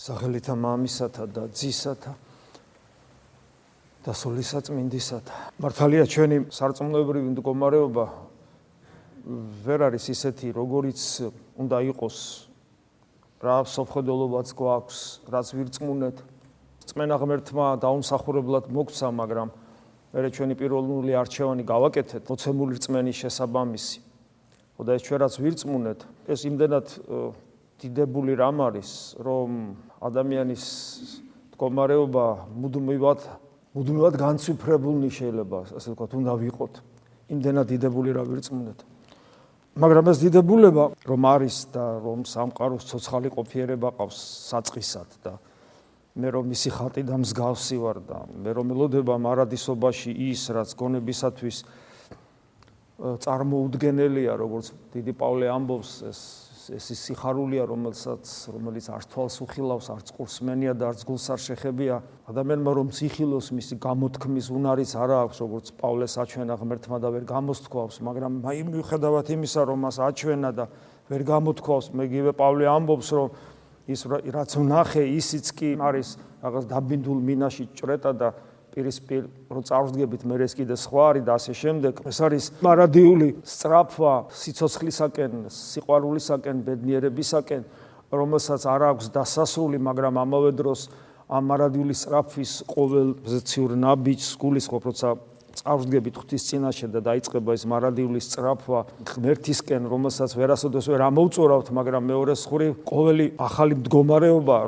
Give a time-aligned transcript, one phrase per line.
[0.00, 2.12] სახელითა მამისათა და ძისათა
[4.00, 5.34] და სულისაწმინდისათა.
[5.60, 8.04] მართალია ჩვენი სარწმუნოებრივი მდგომარეობა
[9.60, 11.00] ვერ არის ისეთი, როგორიც
[11.60, 12.16] უნდა იყოს.
[13.44, 16.16] რა სოფხედელობაც გვაქვს, რაც ვირწმუნეთ.
[16.88, 19.48] წმენა ღმერთმა დაუმსახურებლად მოგცა, მაგრამ
[20.16, 23.98] მე ჩვენი პირველული არჩევანი გავაკეთეთ მოცემული რწმენის შესაბამისი.
[24.80, 26.86] ხოდა ეს ჩვენ რაც ვირწმუნეთ, ეს იმდენად
[27.80, 28.90] დიდებული რამ არის,
[29.24, 29.48] რომ
[30.04, 30.64] ადამიანის
[31.54, 32.26] მდგომარეობა
[32.60, 33.20] მუდმივად
[33.70, 36.74] მუდმივად განცვიფრებულნი შეიძლება, ასე ვთქვათ, უნდა ვიყოთ.
[37.30, 38.78] იმდენად დიდებული რა ვირწმუნეთ.
[39.78, 44.18] მაგრამ ეს დიდებულება რომ არის და რომ სამყაროს ცოცხალი ყოფიერება ყავს
[44.50, 45.38] საწყისად და
[46.18, 51.56] მე რომ მისი ხატი და მსგავსი ვარ და მე რომ მელოდება მარადისობაში ის რაც გონებისათვის
[53.22, 56.20] წარმოუდგენელია როგორც დიდი პავლე ამბობს ეს
[56.70, 61.40] ეს ის სიხარულია რომელსაც რომელიც არ თვალს უხილავს არ წყურს მენია და არ ძგულს არ
[61.42, 61.96] შეხებია
[62.30, 67.96] ადამიანმა რომ ციხილოს მისი გამოთქმის უნარიც არ აქვს როგორც პავლეს აჩვენა ღმერთმა და ვერ გამოსთქვავს
[68.06, 70.64] მაგრამ აი მიუხედავად იმისა რომ მას აჩვენა და
[71.10, 73.28] ვერ გამოთქვავს მეგივე პავლე ამბობს რომ
[73.90, 78.28] ის რაც ვნახე ისიც კი არის რაღაც დაბინდულ მინაში ჭრეტა და
[78.74, 81.94] პირისპირ რო წარვდგებით მე ეს კიდე სხვა არის და ასე შემდეგ.
[82.06, 87.62] ეს არის მარადიული სწრაფვა სიცოცხლისაკენ სიყვარულისაკენ ბედნიერებისაკენ
[88.10, 90.80] რომელსაც არ აქვს დასასრული მაგრამ ამავე დროს
[91.30, 95.08] ამ მარადიული სწრაფვის ყოველ ზეციურ ნაბიჯს გულისხმობ როცა
[95.60, 98.80] წარვდგებით ღვთის წინაშე და დაიწყება ეს მარადიული სწრაფვა
[99.14, 104.58] ღმერთისკენ რომელსაც ვერასოდეს ვერ ამოუწორავთ მაგრამ მეორე ხური ყოველი ახალი მდგომარეობა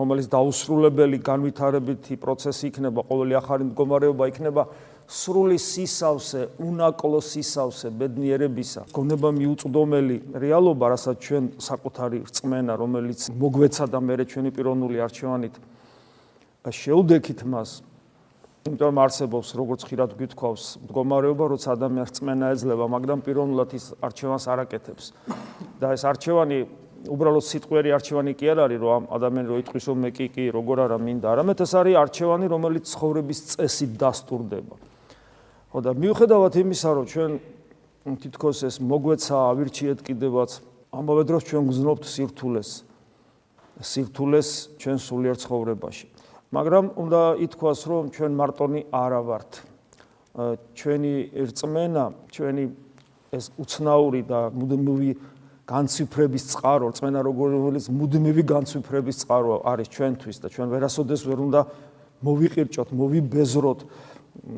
[0.00, 4.62] რომელიც დაუსრულებელი განვითარებითი პროცესი იქნება, ყოველი ახალი მდგომარეობა იქნება
[5.10, 8.86] სრული სისავსე, უნაკლო სისავსე ბედნიერებისა.
[8.94, 15.54] გონება მიუწვდომელი რეალობა, რასაც ჩვენ საკუთარი რწმენა, რომელიც მოგვეცა და მე ჩვენი პიროვნული არჩევანით
[16.70, 17.70] შეუდექით მას.
[18.60, 24.58] იმიტომ არსებობს, როგორც ხშირად გითხოვს, მდგომარეობა, როცა ადამიანს რწმენა ეძლევა, მაგრამ პიროვნულად ის არჩევანს არ
[24.68, 25.04] აკეთებს.
[25.80, 26.58] და ეს არჩევანი
[27.08, 30.76] უბრალოდ სიტყვერი არჩევანი კი არ არის, რომ ადამიანი რო იტყვის, რომ მე კი კი როგორ
[30.84, 34.74] არა მინდა, არამედ ეს არის არჩევანი, რომელიც ცხოვრების წესით დასტურდება.
[35.70, 37.30] ხო და მიუხედავად იმისა, რომ ჩვენ
[38.20, 40.50] თითქოს ეს მოგვეცა ავირჩიეთ კიდევაც,
[40.90, 42.70] ამავე დროს ჩვენ გზნობთ სირთულეს.
[43.80, 46.06] სირთულეს ჩვენ სულიერ ცხოვრებაში.
[46.50, 49.52] მაგრამ უნდა ითქვას, რომ ჩვენ მარტონი არა ვართ.
[50.74, 51.14] ჩვენი
[51.48, 52.64] რწმენა, ჩვენი
[53.30, 55.10] ეს უცნაური და მუდმივი
[55.70, 61.60] განციფრების წყარო, წმენა როგორიც მუდმივი განციფრების წყარო არის ჩვენთვის და ჩვენ ვერასოდეს ვერ უნდა
[62.26, 63.80] მოვიყირჭოთ, მოვიბეზროთ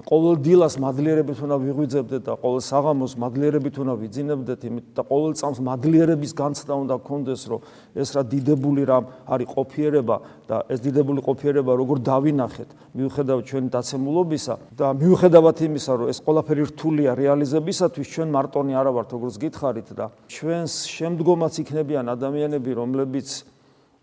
[0.04, 5.58] ყოველ დილას მადლიერებით უნდა ვიღვიძებდეთ და ყოველ საღამოს მადლიერებით უნდა ვიძინებდეთ იმით და ყოველ წამს
[5.64, 7.60] მადლიერების განცდა უნდა გქონდეს რომ
[7.96, 10.16] ეს რა დიდებული რამ არის ყოფიერება
[10.48, 12.68] და ეს დიდებული ყოფიერება როგორ დავინახეთ
[13.00, 19.08] მიუხედავად ჩვენი დაცემულობისა და მიუხედავად იმისა რომ ეს ყველაფერი რთულია რეალიზებისათვის ჩვენ მარტონი არა ვართ
[19.16, 23.28] როგორც გითხარით და ჩვენს შემდგომაც იქნებიან ადამიანები რომლებიც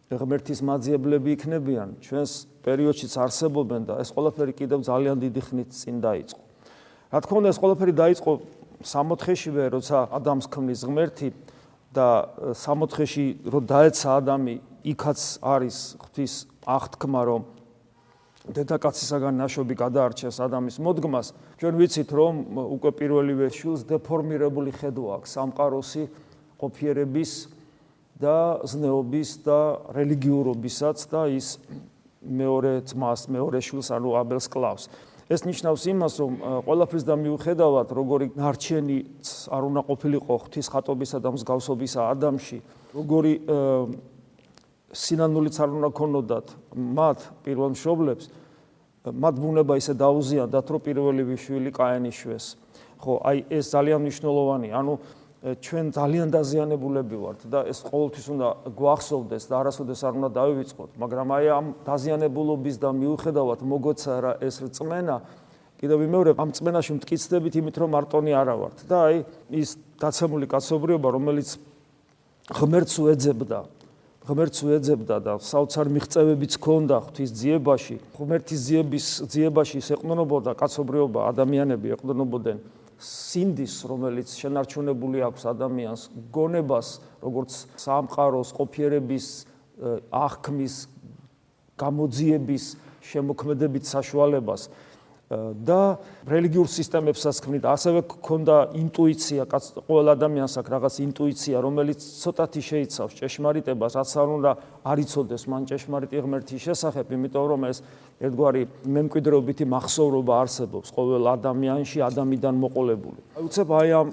[0.09, 2.31] ღმერთის მაძიებლები იქნებიან ჩვენს
[2.69, 6.41] პერიოდშიც არსებობენ და ეს ყველაფერი კიდევ ძალიან დიდი ხნით წინ დაიწყო.
[7.09, 8.31] რა თქმა უნდა ეს ყველაფერი დაიწყო
[8.85, 11.30] სამოთხეშივე როცა ადამიანს ქმნის ღმერთი
[11.90, 12.07] და
[12.53, 14.56] სამოთხეში რო დაეცა ადამი
[14.94, 17.41] იქაც არის ღვთის აღთქმა რომ
[18.56, 21.28] დედაკაცისაგან ნაშობი გადაარჩეს ადამიანის მოდგმას
[21.59, 22.34] ჩვენ ვიცით რომ
[22.78, 26.03] უკვე პირველივე შულს დეფორმირებული ხედვა აქვს სამყაროსი
[26.62, 27.31] ყოფიერების
[28.22, 29.59] და ზნეობის და
[29.97, 31.57] რელიგიურობისაც და ის
[32.19, 34.84] მეორე ძმას, მეორე შვილს, ანუ აბელს კლავს.
[35.30, 36.31] ეს ნიშნავს იმას, რომ
[36.66, 38.97] ყველაფრის და მიუხედავად, როგორი ნარჩენი
[39.53, 42.57] არ უნდა ყოფილიყო ღვთის ხატობისა და მსგავსობისა ადამიანში,
[42.97, 43.34] როგორი
[44.90, 48.25] სინანულიც არ უნდა ქონოდათ მათ პირველ მშობლებს,
[49.06, 52.46] მათ ბუნება ისე დაუზიანდათ, რომ პირველი შვილი კაენიშვეს.
[53.00, 54.74] ხო, აი ეს ძალიან მნიშვნელოვანია.
[54.75, 54.94] ანუ
[55.40, 61.28] ჩვენ ძალიან დაზიანებულები ვართ და ეს ყოველთვის უნდა გვახსოვდეს და არასოდეს არ უნდა დავივიწყოთ, მაგრამ
[61.31, 65.16] აი ამ დაზიანებულობის და მიუხედავად მოგოცა ეს რწმენა
[65.80, 69.18] კიდევ ვიმეორებ, ამ წმენაში მткиცდებით იმით, რომ მარტონი არა ვართ და აი
[69.63, 71.50] ის დაცემული კაცობრიობა, რომელიც
[72.52, 73.60] ღმერთს უეძებდა,
[74.28, 81.96] ღმერთს უეძებდა და საოცარ მიღწევებიც ჰქონდა ღვთის ძიებაში, ღმერთის ძიების ძიებაში ის ეყრდნობოდა კაცობრიობა, ადამიანები
[81.96, 82.58] ეყრდნობოდნენ.
[83.00, 86.01] სინდის, რომელიც შენარჩუნებული აქვს ადამიანს,
[86.36, 86.88] გონებას,
[87.24, 89.28] როგორც სამყაროს ყოფიერების
[90.12, 90.75] აღქმის
[91.80, 92.66] გამოძიების
[93.10, 94.68] შემოქმედებით საშუალებას
[95.30, 99.46] და რელიგიურ სისტემებსაც ქმნით, ასევე გქონდა ინტუიცია,
[99.86, 104.52] ყოველ ადამიანს აქვს რაღაც ინტუიცია, რომელიც ცოტათი შეიცავს ჭეშმარიტებას, რაც არ უნდა
[104.90, 107.78] არიწოდეს მან ჭეშმარიტი ღმერთის შესახებ, იმიტომ რომ ეს
[108.26, 113.20] ერთგვარი მემკვიდრეობითი მახსოვრობა არსებობს ყოველ ადამიანში, ადამიანიდან მოყოლებული.
[113.38, 114.08] უცებ აი ამ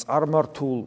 [0.00, 0.78] წარმართულ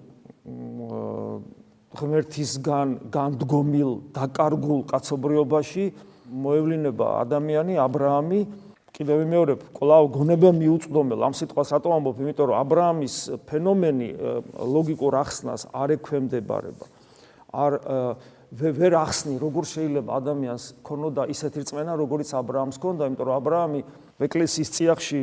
[1.97, 5.85] ღმერთისგან განდგომილ დაკარგულ კაცობრიობაში
[6.27, 8.39] მოევლინება ადამიანი აბრაამი
[8.97, 12.17] კიდევ მეორებ, კვლავ გონება მიუწვდომელ ამ სიტყვას რატომ ამბობ?
[12.23, 13.15] იმიტომ რომ აბრაამის
[13.45, 14.09] ფენომენი
[14.57, 16.85] ლოგიკურ ახსნას არ ექვემდებარება.
[17.53, 17.71] არ
[18.47, 23.81] ვერ ახსნი, როგორ შეიძლება ადამიანს ქონოდა ისეთი რწმენა, როგორც აბრაამს ქონდა, იმიტომ რომ აბრაამი
[24.23, 25.19] ეკლესიის წიაღში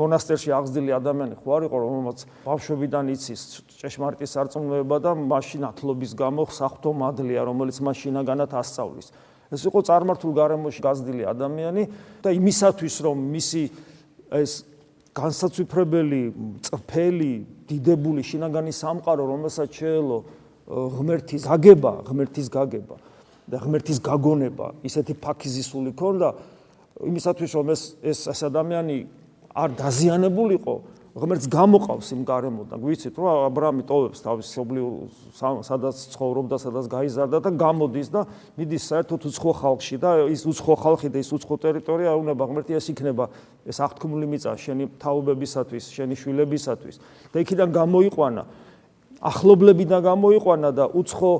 [0.00, 3.40] მონასტერში აღზრდილი ადამიანი ხო არ იყო, რომელმაც ბავშვობიდან იცის
[3.84, 9.08] ჭეშმარიტის სარწმუნოება და მაშინ ათლობის გამო საღვთო მადლია, რომელიც მას შინაგანად ასწავლის.
[9.50, 11.82] ეს იყო წარმართულ გარემოში გაზრდილი ადამიანი
[12.22, 13.62] და იმისათვის რომ მისი
[14.40, 14.52] ეს
[15.10, 16.22] განსაცვიფრებელი
[16.66, 17.32] წფელი
[17.66, 20.18] დიდებული შინაგანი სამყარო რომელსაც შეელო
[20.70, 22.96] ღმერთის გაგება ღმერთის გაგება
[23.50, 26.30] და ღმერთის გაგონება ისეთი ფაქიზისული ქონდა
[27.10, 28.96] იმისათვის რომ ეს ეს ადამიანი
[29.50, 30.74] არ დაზიანებულიყო
[31.10, 32.78] ღმერთს გამოყავს იმ გარემოდან.
[32.78, 35.10] გვიცით, რომ ა ブラ ამი ტოვებს თავის სობლიურ
[35.66, 38.20] სადაც ცხოვრობდა, სადაც გაიზარდა და გამოდის და
[38.54, 42.86] მიდის საერთოდ უცხო ხალხში და ის უცხო ხალხი და ის უცხო ტერიტორია უნდა ღმერთი ეს
[42.94, 43.24] იქნება
[43.66, 46.96] ეს აღთქმული მიწა შენი თაობებისათვის, შენი შვილებისათვის.
[47.34, 48.42] და იქიდან გამოიყვანა
[49.20, 51.32] ახლობლებიდან გამოიყვანა და უცხო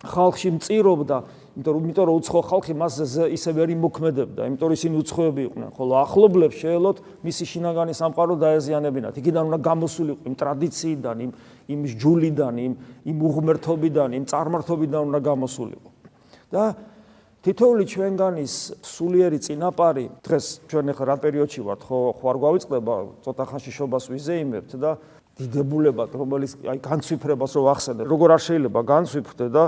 [0.00, 1.16] ხალხში მწირობდა
[1.50, 2.94] იმიტომ რომ იმიტომ რომ უცხო ხალხი მას
[3.34, 9.14] ისე ვერ იმოქმედებდა, იმიტომ რომ ისინი უცხოები იყვნენ, ხოლო ახლობლებს შეელოთ მისი შინაგანი სამყარო დაეზიანებინათ.
[9.18, 11.30] იქიდან უნდა გამოსულიყო იმ ტრადიციიდან, იმ
[11.74, 12.72] იმ ჯულიდან, იმ
[13.10, 15.90] იმ უღმერთობიდან, იმ წარმართობიდან უნდა გამოსულიყო.
[16.50, 16.74] და
[17.40, 18.54] თითოეული ჩვენგანის
[18.84, 22.94] სულიერი წინაპარი, დღეს ჩვენ ახლა რა პერიოდში ვართ, ხო, ხო არ გვავიწყდება,
[23.24, 24.90] ცოტა ხანში შობას ვიზეიმებთ და
[25.38, 29.64] დიდებულებად, რომელიც აი განცვიფრებას რო ახსენე, როგორ არ შეიძლება განცვიფრდე და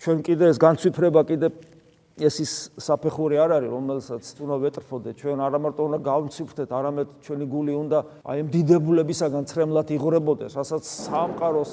[0.00, 1.48] ჩვენ კიდე ეს განცვიფრება კიდე
[2.16, 7.46] ეს ის საფეხური არ არის რომელსაც უნდა ვეტრფოდე ჩვენ არ ამარტო უნდა გავციფრდეთ არამედ ჩვენი
[7.52, 11.70] გული უნდა აი ამ დიდებულებისაგან ცრემლად იღურებოდეს რასაც სამყაროს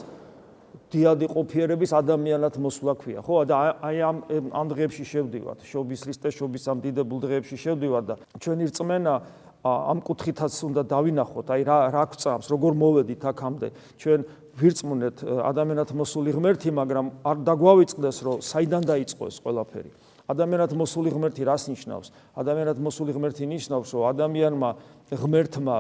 [0.92, 3.48] დიადი ყოფიერების ადამიანად მოსვლა ქვია ხო?
[3.48, 3.56] და
[3.88, 4.18] აი ამ
[4.52, 9.14] ამ დღეებში შევდივართ შობის ლისტე შობის ამ დიდებულ დღეებში შევდივართ და ჩვენი რწმენა
[9.63, 14.19] ამ კუთხითაც უნდა დავინახოთ აი რა რა გვწამს როგორ მოვედით აქამდე ჩვენ
[14.54, 15.18] ვირწმუნეთ
[15.50, 19.92] ადამიანად მოსული ღმერთი, მაგრამ არ დაგვავიწყდეს, რომ საიდან დაიწყო ეს ყველაფერი.
[20.30, 22.07] ადამიანად მოსული ღმერთი რას ნიშნავს?
[22.38, 24.69] ადამიანად მოსული ღმერთი ნიშნავს, რომ ადამიანმა
[25.10, 25.77] ღმერთმა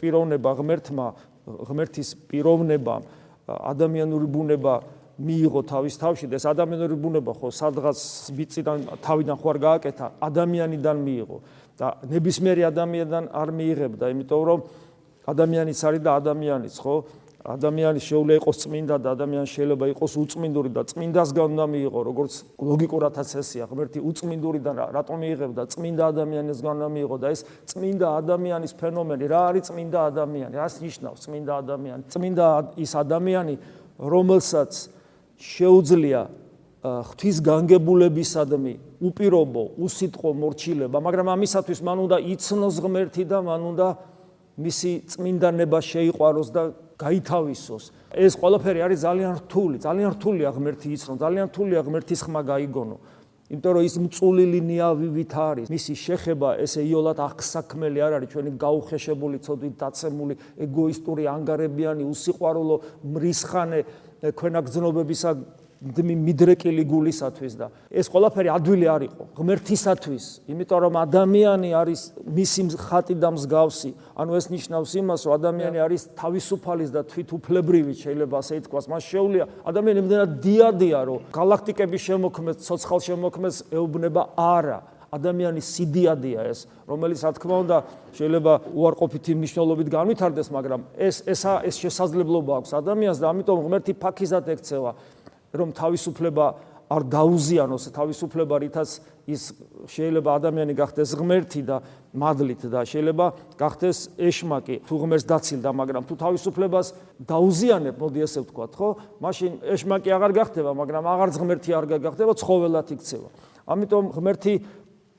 [0.00, 1.06] პიროვნება ღმერთმა
[1.44, 2.94] ღმერთის პიროვნება
[3.52, 4.74] ადამიანური ბუნება
[5.14, 7.98] მიიღო თავის თავში და ეს ადამიანური ბუნება ხო სადღაც
[8.34, 11.38] ბიციდან თავიდან ხო არ გააკეთა ადამიანიდან მიიღო
[11.78, 14.60] და ნებისმიერი ადამიანიდან არ მიიღებდა იმიტომ რომ
[15.26, 16.96] ადამიანიც არის და ადამიანიც, ხო?
[17.44, 23.28] ადამიანი შეუძლია იყოს წმინდა და ადამიანი შეიძლება იყოს უწმინდური და წმინდასგან უნდა მიიღო, როგორც ლოგიკურათაც
[23.36, 29.40] ესია, ღმერთი უწმინდურიდან რატომ მიიღებდა წმინდა ადამიანისგან უნდა მიიღო და ეს წმინდა ადამიანის ფენომენი, რა
[29.52, 30.54] არის წმინდა ადამიანი?
[30.56, 32.02] რას ნიშნავს წმინდა ადამიანი?
[32.08, 32.46] წმინდა
[32.80, 33.54] ის ადამიანი,
[34.00, 34.72] რომელსაც
[35.36, 36.20] შეუძლია
[36.84, 43.86] ღვთის განგებულებისადმი უპირობო, უსიტყვო მორჩილება, მაგრამ ამისათვის მან უნდა იცნოს ღმერთი და მან უნდა
[44.60, 46.62] მისი წმინდანება შეიყვაროს და
[47.00, 47.84] გაითავისოს.
[48.12, 52.96] ეს ყველაფერი არის ძალიან რთული, ძალიან რთულია ღმერთი იცნო, ძალიან რთულია ღმერთის ხმა გაიგონო.
[53.44, 59.36] იმიტომ რომ ის მწულილი ნიავივით არის, მისი შეხება ესე იოლად აღსაქმელი არ არის, ჩვენი გაუხეშებული,
[59.44, 63.80] ცოდვით დაცემული, ეგოისტური, ანგარებიანი, უსიყვარულო, მრისხანე
[64.32, 65.30] ქვენაგზნობებისა
[65.84, 70.24] მიდრეკილი გულისათვის და ეს ყველაფერი ადვილი არ იყო ღმერთისათვის.
[70.48, 73.90] იმიტომ რომ ადამიანი არის მისი ხატი და მსგავსი.
[74.16, 78.84] ანუ ეს ნიშნავს იმას რომ ადამიანი არის თავისუფალის და თვითუფლებრივი შეიძლება ასე ითქვას.
[78.88, 84.80] მას შეუძლია ადამიანი იმდენად დიადია რომ galaktikების შემოქმედს ცოცხალ შემოქმედს ეუბნება არა.
[85.14, 86.66] ადამიანის სიდიადია ეს.
[86.90, 87.76] რომელიც რა თქმა უნდა
[88.18, 94.44] შეიძლება უარყოფითი მნიშვნელობით განვითარდეს მაგრამ ეს ესა ეს შესაძლებლობა აქვს ადამიანს და ამიტომ ღმერთი ფაქიზად
[94.54, 94.90] ექცევა
[95.54, 96.46] რომ თავისუფლება
[96.94, 98.90] არ დაუზიანოს თავისუფლება რითაც
[99.24, 99.42] ის
[99.88, 101.80] შეიძლება ადამიანი გახდეს ღმერთი და
[102.12, 106.86] მადლით და შეიძლება გახდეს ეშმაკი თუ ღმერთს დაცილდა მაგრამ თუ თავისუფლებას
[107.24, 108.88] დაუზიანებ მოდი ესე ვთქვათ ხო?
[109.24, 113.28] მაშინ ეშმაკი აღარ გახდება მაგრამ აღარც ღმერთი არ გაგახდება ცხოველად იქცევა.
[113.64, 114.54] ამიტომ ღმერთი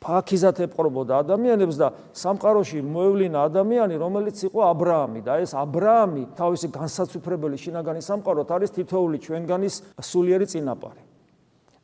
[0.06, 7.58] ფაქიზად ეპყრობოდა ადამიანებს და სამყაროში მოევლინა ადამიანი, რომელიც იყო აბრაამი და ეს აბრაამი თავისი განსაცვიფრებელი
[7.58, 11.02] შინაგანი სამყაროთ არის თითოეული ჩვენგანის სულიერი წინაპარი.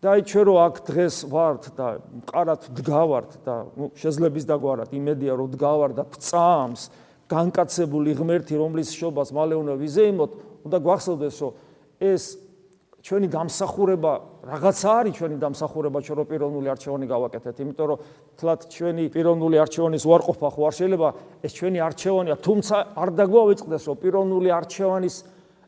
[0.02, 1.88] და აი ჩვენ რო აქ დღეს ვართ და
[2.26, 6.90] მყარად დგავართ და ნუ შეძლების დაგვარად იმედია რომ დგავარ და წამს
[7.30, 10.32] განკაცებული ღმერთი რომლის შობას მალეונה ვიზეიმოთ
[10.66, 11.54] უნდა გვახსოვდეს რომ
[12.02, 12.24] ეს
[13.02, 14.12] ჩვენი დამსახურება
[14.46, 18.00] რაღაცა არის ჩვენი დამსახურება ჩვენ რო პიროვნული არჩევანი გავაკეთეთ იმიტომ რომ
[18.38, 21.10] თლათ ჩვენი პიროვნული არჩევანის უარყოფა ხო არ შეიძლება
[21.42, 25.16] ეს ჩვენი არჩევანია თუმცა არ დაგვავიწყდეს რომ პიროვნული არჩევანის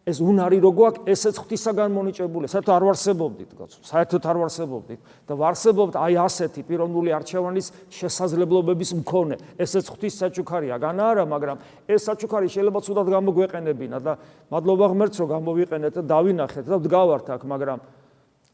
[0.03, 2.51] ეს უნარი რო გვაქვს, ესეც ღვთისაგან მონიჭებული.
[2.51, 3.77] საერთოდ არ ვარსებობდით, კაცო.
[3.87, 9.35] საერთოდ არ ვარსებობდით და ვარსებობთ აი ასეთი პიროვნული არჩევანის შესაძლებლობების მქონე.
[9.55, 11.57] ესეც ღვთის საჩუქარია, განა არა, მაგრამ
[11.87, 14.13] ეს საჩუქარი შეიძლება ცუდად გამოგვეყენებინა და
[14.51, 17.79] მადლობა ღმერთს რომ გამოვიყენეთ და დავინახეთ და ვდგავართ აქ, მაგრამ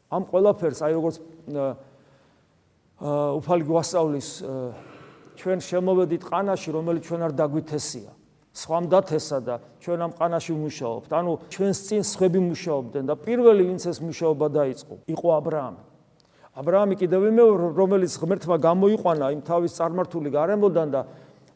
[0.06, 1.16] ამ ყველაფერს აი როგორც
[3.00, 4.28] უფალი გვასწავლის
[5.34, 8.19] ჩვენ შემოვედით ყანაში, რომელიც ჩვენ არ დაგვითესია.
[8.50, 11.10] სხვამ დათესა და ჩვენ ამ ყანაში ვმუშაობთ.
[11.14, 15.80] ანუ ჩვენს წინ სხვები მუშაობდნენ და პირველი ვინც ეს მუშაობა დაიწყო, იყო აბრაამი.
[16.50, 21.00] აბრაამი კიდევ მეორე რომელიც ღმერთმა გამოიყვანა იმ თავის წარმართული გარემოდან და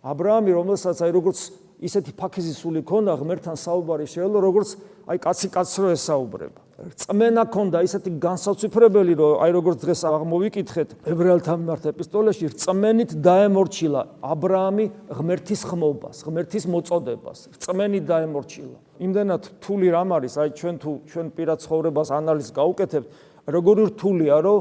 [0.06, 1.38] აბრაამი რომელსაც აი როგორც
[1.84, 4.68] ისეთი ფაქიზი სული ქონდა ღმერთთან საუბარი შეელო როგორც
[5.04, 6.60] აი კაცი კაცს რო ესაუბრება.
[6.74, 14.32] წმენა ქონდა ისეთი განსაცვიფრებელი რომ აი როგორც დღეს აღმოვიკითხეთ ებრაელთა მიმართ ეპისტოლეში წმენით დაემორჩილა ა
[14.34, 17.38] ブラ ამი ღმერთის ხმობას ღმერთის მოწოდებას.
[17.62, 18.78] წმენით დაემორჩილა.
[19.04, 23.08] იმდენად რთული რამ არის აი ჩვენ თუ ჩვენ პირად ცხოვრებას ანალიზს გაუკეთებთ
[23.44, 24.58] როგორი რთულია რომ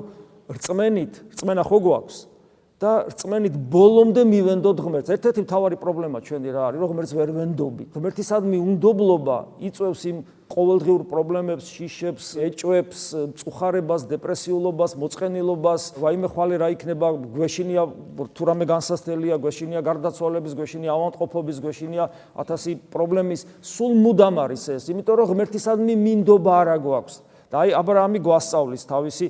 [0.51, 2.17] რწმენით რწმენა ხო გვაქვს
[2.83, 5.11] და რწმენით ბოლომდე მივენდოთ ღმერთს.
[5.15, 7.83] ერთ-ერთი მთავარი პრობლემა ჩვენი რა არის, რომ ღმერთს ვერ ვენდობი.
[7.95, 10.17] ღმერთისადმი უნდობლობა იწევს იმ
[10.51, 15.81] ყოველდღიურ პრობლემებს, შიშებს, ეჭვებს, მწუხარებას, დეპრესიულობას, მოწყენილობას.
[15.97, 17.83] ვაიმე ხვალე რა იქნება, გვეშინია
[18.35, 23.47] თუ რამე განსასწრელია, გვეშინია გარდაცვალების, გვეშინია ავანტყოფობის, გვეშინია ათასი პრობლემის.
[23.63, 27.15] სულ მუდამ არის ეს, იმიტომ რომ ღმერთისადმი მინდობა არა გვაქვს.
[27.53, 29.29] და აი ა ブラ ამი გვასწავლის თავისი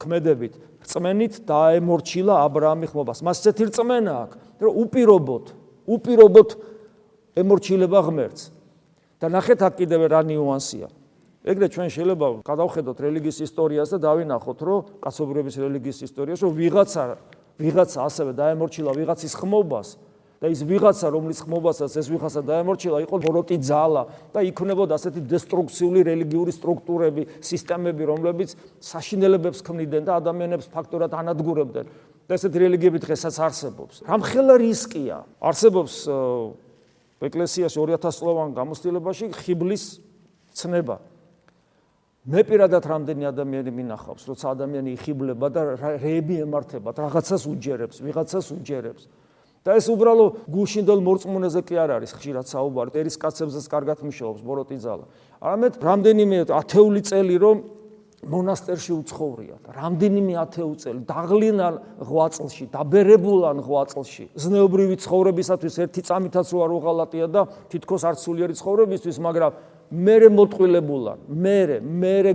[0.00, 3.20] ქმედებით რწმენით დაემორჩილა ა ブラ ამი ხმობას.
[3.20, 5.44] მას ესეთი რწმენა აქვს, რომ უპირობოდ,
[5.86, 6.48] უპირობოდ
[7.36, 8.42] ემორჩილება ღმერთს.
[9.20, 10.88] და ნახეთ აქ კიდევ რა ნიუანსია.
[11.44, 17.02] ეგრე ჩვენ შეიძლება გადავხედოთ რელიგიის ისტორიას და დავინახოთ, რომ კაცობრიობის რელიგიის ისტორიაში რომ ვიღაცა
[17.60, 19.88] ვიღაცა ასევე დაემორჩილა ვიღაცის ხმობას,
[20.40, 26.00] და ის ვიღაცა რომლის ხმობასაც ეს ვიღაცა დაემორჩილა იყო ბოროტი ძალა და იქნებოდა ასეთი დესტრუქციული
[26.00, 31.86] რელიგიური სტრუქტურები, სისტემები, რომლებიც საშინელებებს ქმნიდნენ და ადამიანებს ფაქტორად ანადგურებდნენ.
[32.30, 33.94] და ესეთი რელიგიები დღესაც არსებობს.
[34.06, 35.16] რამხელა რისკია?
[35.42, 35.94] არსებობს
[37.20, 39.98] ეკლესიაში 2000 წლოვან გამოცდილებაში ხიბლის
[40.54, 41.02] ცნება.
[42.30, 45.60] მე პირადად რამდენი ადამიანი მინახავს, როცა ადამიანი იხიბლება და
[46.00, 49.02] რეები ემართება, რაღაცას უჯერებს, ვიღაცას უჯერებს.
[49.60, 55.04] და ეს უბრალო გუშინდელ მორწმუნეზე კი არ არის ხშირად საუბარი, ერის კაცებზეც კარგად მიშაობს ბოროტიძალა.
[55.40, 57.56] არამედ რამდენიმე ათეული წელი რომ
[58.20, 61.74] მონასტერში უცხოვრია და რამდენიმე ათეული წელი დაღლინან
[62.04, 64.24] ღვაწლში, დაბერებულან ღვაწლში.
[64.36, 69.52] ზნეობრივი ცხოვრებისათვის ერთი წამითაც რო არ უღალატია და თითქოს არც სულიერი ცხოვრებისთვის, მაგრამ
[69.90, 72.32] მერე მოტყილებულან, მერე, მერე,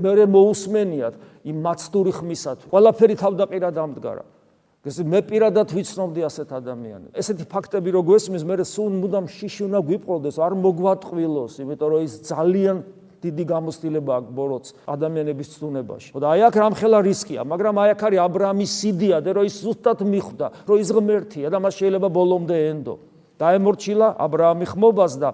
[0.00, 2.68] მერე, მოусმენიათ იმ მაცდური ხმისათვის.
[2.72, 4.24] ყველაფერი თავდაყირა დამდგარა.
[4.86, 7.14] ესე მე პირადად ვიცნობდი ასეთ ადამიანებს.
[7.18, 12.14] ესეთი ფაქტები რო გვესმის, მე სულ მუდამ შიში უნდა გვიპყროდეს, არ მოგვატყვილოს, იმიტომ რომ ის
[12.22, 12.76] ძალიან
[13.18, 16.10] დიდი გამოცდილება აქვს ბოროტს ადამიანების ცნუნებაში.
[16.14, 20.46] და აი აქ რამხელა რისკია, მაგრამ აი აქ არის აბრაამის სიდიადე, რომ ის ზუსტად მიხვდა,
[20.70, 22.94] რომ ის ღმერთია და მას შეიძლება ბოლომდე ენდო.
[23.38, 25.28] დაემორჩილა აბრაამი ხმობას და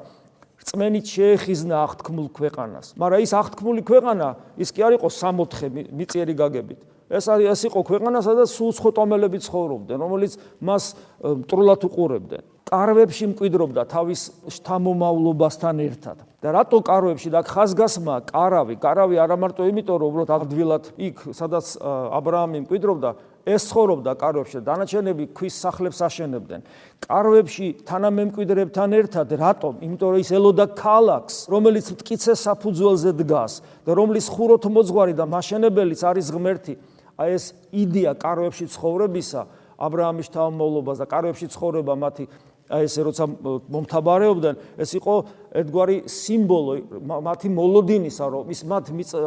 [0.65, 2.87] რწმენით შეეხიზნა აღთქმულ ქვეყანას.
[2.97, 6.81] მაგრამ ის აღთქმული ქვეყანა, ის კი არ იყო 60 მიწიერი გაგებით.
[7.15, 10.85] ეს არის ეს იყო ქვეყანა, სადაც უცხოტომელები ცხოვრობდნენ, რომელიც მას
[11.23, 12.43] მტრულად უყურებდნენ.
[12.65, 16.19] კარვებში მკვიდრობდა თავის შთამომავლობასთან ერთად.
[16.45, 21.67] და რატო კარვებში და ხაზგასმა კარავი, კარავი არა მარტო იმიტომ, რომ უბრალოდ ადვილად იქ, სადაც
[21.81, 23.11] აბრა აბრაამი მკვიდრობდა,
[23.45, 26.61] ეს ცხოვრობდა კარვებში, დანარჩენები ქვის სახლებს აშენებდნენ.
[27.05, 29.73] კარვებში თანამემკვიდრებთან ერთად, რატომ?
[29.85, 33.53] იმიტომ რომ ის ელოდა ქალაქს, რომელიც მткиცე საფუძველზე დგას
[33.85, 36.75] და რომლის ხუროთმოძღვარი და მაშენებელიც არის ღმერთი.
[37.19, 39.41] აი ეს იდეა კაროებში ცხოვრებისა,
[39.79, 42.25] აბრაამის თავმოვლობას და კაროებში ცხოვრება მათი
[42.65, 43.25] აი ესე როცა
[43.69, 45.15] მომთაბარეობდნენ, ეს იყო
[45.61, 46.73] ერთგვარი სიმბოლო
[47.05, 48.85] მათი მოლოდინისა, რომ ის მათ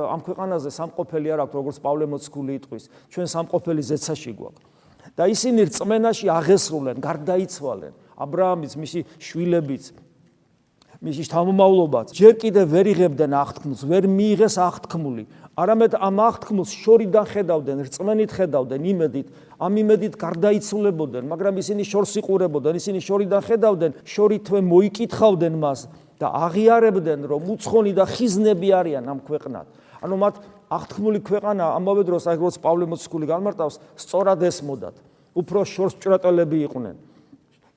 [0.10, 4.66] ამ ქვეყანაზე სამყოფელი არ აქვს, როგორც პავლე მოციქული იტყვის, ჩვენ სამყოფელი ზეცაში გვაქვს.
[5.16, 7.94] და ისინი რწმენაში აღესრულნენ, გარდაიცვალნენ.
[8.18, 9.84] აბრაამის, მისი შვილებიც,
[10.98, 15.24] მისი თავმოვლობაც ჯერ კიდევ ვერ იღებდნენ აღთქმულს, ვერ მიიღეს აღთქმული.
[15.58, 19.28] არამედ ამ აღთქმულს შორიდან ხედავდნენ, რწმენით ხედავდნენ, იმედით,
[19.62, 25.80] ამ იმედით გარდაიცვლებოდნენ, მაგრამ ისინი შორს იყურებოდნენ, ისინი შორიდან ხედავდნენ, შორითვე მოიკითხავდნენ მას
[26.18, 29.66] და აღიარებდნენ რომ უცხონი და ხიზნები არიან ამ ქვეყნად.
[30.02, 30.36] ანუ მათ
[30.74, 34.96] აღთქმული ქვეყანა ამავე დროს აი როგორც პავლე მოციქული გამარტავს სწორად ესმოდათ.
[35.38, 36.96] უფრო შორს ჭრატელები იყვნენ.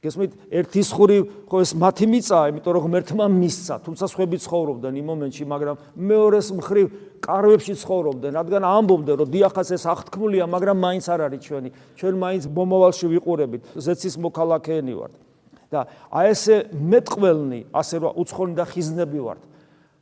[0.01, 5.07] გესმით, ერთის ხური ხო ეს მათი მიწაა, იმიტომ რომ ღმერთმა მისცა, თუმცა სხვები ცხოვრობდნენ იმ
[5.13, 6.87] მომენტში, მაგრამ მეორეს მხრივ
[7.21, 11.71] კარვებში ცხოვრობდნენ, რადგან ამბობდნენ, რომ დიახაც ეს აღთქმულია, მაგრამ მაინც არ არის ჩვენი.
[12.01, 15.15] ჩვენ მაინც მომავალში ვიყურებით, ზეცის მოქალაქეენი ვართ.
[15.71, 19.43] და აი ესე მეტყველნი, ასე რომ უცხონი და ხიზნები ვართ.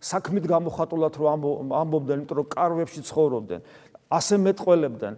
[0.01, 1.29] საქმით გამოხატულად რომ
[1.75, 3.61] ამბობდნენ, იმიტომ რომ კარვებში ცხოვრობდნენ,
[4.09, 5.15] ასე მეტყველებდნენ.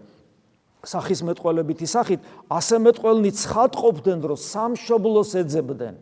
[0.86, 2.20] სახის მეტყველებითი სახით
[2.56, 5.98] ასე მეტყველნი ცხადყოფდნენ რომ სამშობლოს ეძებდნენ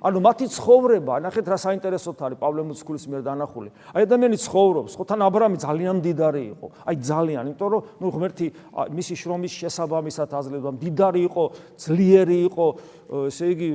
[0.00, 3.68] ანუ მათი ცხოვრება, ნახეთ რა საინტერესოა არის პავლე მოციქულის მიერ დანახული.
[3.92, 6.66] აი ადამიანი ცხოვრობს, ხო თან ა ブラ ამი ძალიან მდიდარი იყო.
[6.86, 8.46] აი ძალიან, იმიტომ რომ ნუ ღმერთი
[8.96, 11.44] მისი შრომის შესაბამისად აძლევდა, მდიდარი იყო,
[11.76, 12.66] ძლიერი იყო,
[13.26, 13.68] ესე იგი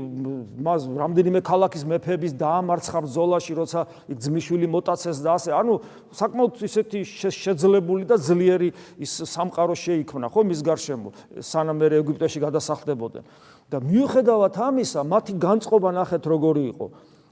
[0.63, 5.49] მას რამდენიმე ქალაქის მეფების დაამარცხა ბრძოლაში, როცა იქ ძმიშვილი მოტაცეს და ასე.
[5.51, 5.73] ანუ
[6.15, 8.69] საკმაოდ ისეთი შეძლებული და ძლიერი
[9.03, 11.09] ის სამყარო შეიქმნა, ხო მის გარშემო,
[11.43, 13.23] სანამ მე ეგვიპტეში გადასახლდებოდნენ.
[13.69, 16.85] და მიუხედავად ამისა, მათი განწყობა ნახეთ როგორი იყო.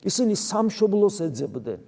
[0.04, 1.80] ისინი სამშობლოს ეძებდნენ.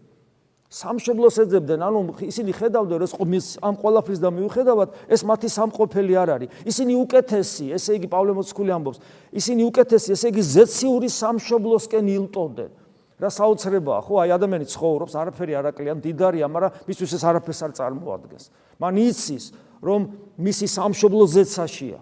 [0.76, 6.30] სამშობლოს ეძებდნენ, ანუ ისინი ხედავდნენ, რომ ეს ამ ყოლაფრის და მიუხედავად ეს მათი სამყოფელი არ
[6.36, 6.50] არის.
[6.66, 9.00] ისინი უკეთესი, ესე იგი პავლე მოციქული ამბობს,
[9.32, 12.72] ისინი უკეთესი, ესე იგი ზეციური სამშობლოსკენ ილტოდნენ.
[13.16, 17.72] რა საოცრებაა, ხო, აი ადამიანი ცხოვრობს, არაფერი არ აკლია, მდიდარია, მაგრამ მისთვის ეს არაფერს არ
[17.80, 18.46] წარმოადგენს.
[18.76, 19.46] მან იცის,
[19.80, 20.02] რომ
[20.36, 22.00] მისი სამშობლო ზეცაშია.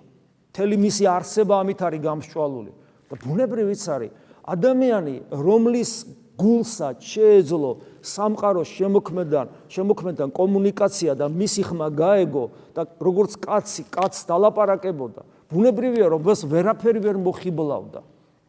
[0.53, 2.71] მთელი მისი არსება ამით არის გამსჭვალული.
[3.09, 4.11] და ბუნებრივიც არის
[4.45, 5.91] ადამიანი, რომლის
[6.37, 7.71] გულსაც შეეძლო
[8.05, 12.45] სამყაროს შემოქმედან, შემოქმედან კომუნიკაცია და მისი ხმა გაეგო
[12.77, 15.21] და როგორც კაცი კაცს დალაპარაკებოდა.
[15.49, 18.01] ბუნებრივია, რომ ეს ვერაფერი ვერ მოხიბლავდა.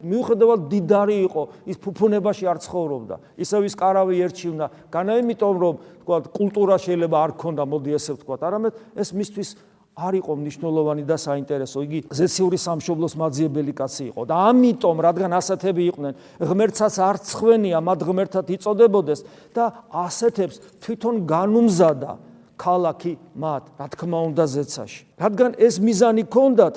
[0.05, 3.15] მიუხედავად დიდარი იყო, ის ფუფუნებაში არ ცხოვრობდა.
[3.41, 8.73] ისევ ის კარავი ერჩივნა, განაიმიტომ რომ თქვა კულტურა შეიძლება არ ქონდა, მოდი ესე ვთქვა, არამედ
[8.93, 9.49] ეს მისთვის
[9.95, 11.77] არ იყო მნიშვნელოვანი და საინტერესო.
[11.87, 17.99] იგი ზეციური სამშობლოს მაძიებელი კაცი იყო და ამიტომ, რადგან ასეთები იყვნენ, ღმერთსაც არ ცხვენია, მათ
[18.03, 19.19] ღმერთად იწოდებოდეს
[19.55, 22.11] და ასეთებს თვითონ განუმზადა
[22.59, 25.01] ქალაქი მათ, რა თქმა უნდა, ზეცაში.
[25.19, 26.75] რადგან ეს მიზანი ქონდათ,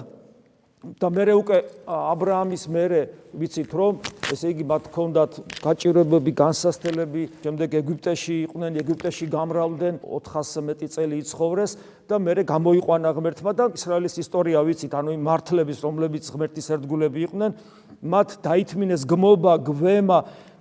[0.79, 1.57] და მე უკვე
[1.91, 3.01] ა ブラ ამის მერე
[3.35, 3.99] ვიცით რომ
[4.31, 11.73] ესე იგი მათ ჰქონდათ გაჭირვებები, განსასწრებელი, შემდეგ ეგვიპტეში იყვნენ, ეგვიპტეში გამრავლდნენ 400 მეტი წელი იცხოვრეს
[12.07, 17.51] და მერე გამოიყვანა ღმერთმა და ისრაელის ისტორია ვიცით, ანუ იმ მართლების, რომლებიც ღმერთის ერთგულები იყვნენ,
[17.99, 20.19] მათ დაითმინეს გმობა, გვემა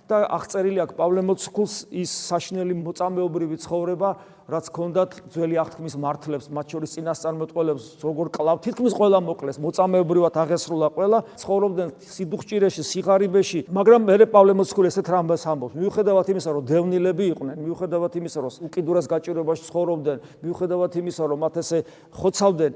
[0.08, 4.10] და აღწერილი აქვს პავლე მოციქულს ის საშნელი მოწამეობრივი ცხოვრება,
[4.48, 10.88] რაც ქონდათ ძველი აღთქმის მართლებს, მათ შორის წინასწარმეტყველებს, როგორ კლავ თითქმის ყველა მოკლეს, მოწამეობრივად აღესრულა
[10.96, 17.24] ყველა, ცხოვრობდნენ სიდუხჭირეში, სიღარიბეში, მაგრამ მე პავლე მოციქული ესეთ რამბას ამბობს, მიუხედავად იმისა, რომ დევნილები
[17.36, 20.18] იყვნენ, მიუხედავად იმისა, რომ უკიდურეს გაჭირვებაში ცხოვრობდნენ,
[20.48, 21.78] მიუხედავად იმისა, რომ მათ ესე
[22.16, 22.72] ხოცავდნენ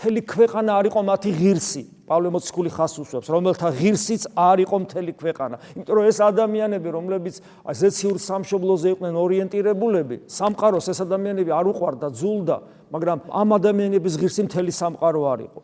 [0.00, 1.82] მთელი ქვეყანა არ იყო მათი ღირსი.
[2.10, 5.56] პავლე მოციქული ხას უსვებს, რომელთა ღირსიც არ იყო მთელი ქვეყანა.
[5.78, 7.34] იმიტომ რომ ეს ადამიანები, რომლებიც
[7.70, 12.56] ზეციურ სამშობლოზე იყვნენ ორიენტირებულები, სამყაროს ეს ადამიანები არ უყვარდა, ძულდა,
[12.90, 15.60] მაგრამ ამ ადამიანების ღირსი მთელი სამყარო არ იყო.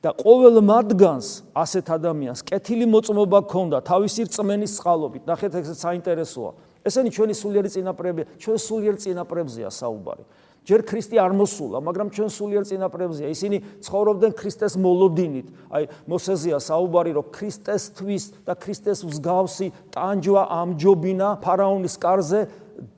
[0.00, 5.22] და ყოველ მათგანს ასეთ ადამიანს კეთილი მოწმობა ჰქონდა თავისი რწმენის წყალობით.
[5.28, 6.50] ნახეთ ეს საინტერესოა.
[6.88, 10.24] ესენი ჩვენი სულიერი წინაპრები, ჩვენ სულიერ წინაპრებზეა საუბარი.
[10.70, 13.28] ჯერ ქრისტე არ მოსულა, მაგრამ ჩვენ სულიერ წინაპრებზეა.
[13.34, 15.46] ისინი ცხოვრობდნენ ქრისტეს მოლოდინით.
[15.66, 22.40] აი, მოსეზია საუბარი, რომ ქრისტესთვის და ქრისტეს მსგავსი ტანჯვა ამჯობინა ფარაონის კარზე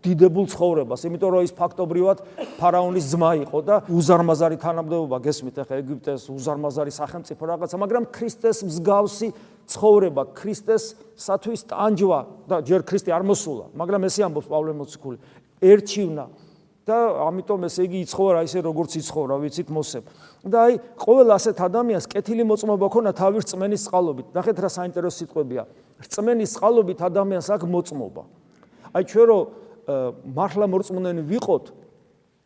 [0.05, 2.19] დიდებულ ცხოვრებას, იმიტომ რომ ის ფაქტობრივად
[2.61, 9.29] ფარაონის ძმა იყო და უზარმაზარი თანამდებობა გესმით ახლა ეგვიპტეს უზარმაზარი სახელმწიფო რაღაცა, მაგრამ ქრისტეს მსგავსი
[9.73, 15.19] ცხოვრება, ქრისტესათვის ტანჯვა და ჯერ ქრისტე არ მოსულა, მაგრამ ესე ამბობს პავლე მოციქული,
[15.63, 16.25] ერჩივნა
[16.83, 16.97] და
[17.29, 20.05] ამიტომ ესე იგი იცხოვრა ისე როგორც იცხოვრა ვიცით მოსემ
[20.43, 24.27] და აი ყოველ ასეთ ადამიანს კეთილი მოწმობა ქონა თავის წმენის წყალობით.
[24.35, 25.63] ნახეთ რა საინტერესო სიტყვებია.
[26.11, 28.23] წმენის წყალობით ადამიანს აქვს მოწმობა.
[28.99, 29.39] აი ჩვენ რო
[30.35, 31.65] მართლა მორწმუნენი ვიყოთ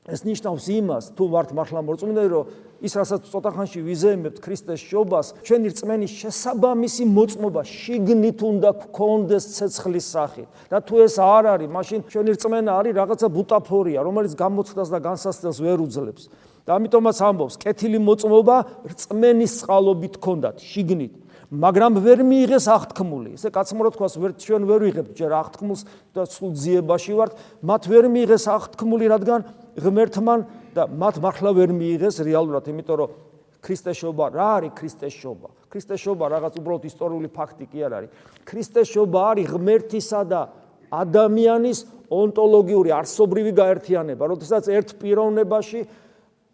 [0.07, 2.47] ეს ნიშნავს იმას თუ ვართ მართლა მორწმუნე რომ
[2.87, 10.07] ის რასაც ცოტა ხანში ვიზეიმებთ ქრისტეს შობას ჩვენი რწმენის შესაბამისი მოწმობა შიგნით უნდა გქონდეს ცეცხლის
[10.07, 10.49] სახით.
[10.71, 15.59] და თუ ეს არ არის მაშინ ჩვენი რწმენა არის რაღაცა ბუტაფორია რომელიც გამოცდას და განსასწრებს
[15.59, 16.23] ვერ უძლებს.
[16.67, 18.57] და ამიტომაც ამბობს კეთილი მოწმობა
[18.91, 21.15] რწმენის წყალობით გქონდათ შიგნით.
[21.47, 23.39] მაგრამ ვერ მიიღეს აღთქმული.
[23.39, 27.83] ესე კაცმო რო თქვას, ვერ ჩვენ ვერ ვიღებთ ჯერ აღთქმულს და სულ ძიებაში ვართ, მათ
[27.87, 29.41] ვერ მიიღეს აღთქმული, რადგან
[29.77, 30.41] ღმერთმან
[30.77, 33.11] და მათ მართლა ვერ მიიღეს რეალურად, იმიტომ რომ
[33.61, 35.49] ქრისტეს შობა რა არის ქრისტეს შობა?
[35.73, 38.11] ქრისტეს შობა რაღაც უბრალოდ ისტორიული ფაქტი კი არ არის.
[38.47, 40.41] ქრისტეს შობა არის ღმერთისა და
[40.87, 45.81] ადამიანის ონტოლოგიური არსობრივი გაერთიანება, როდესაც ერთ პიროვნებაში